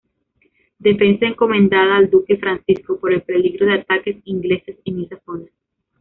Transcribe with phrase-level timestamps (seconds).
[0.79, 5.45] Defensa encomendada al duque Francisco, por el peligro de ataques ingleses en esa zona.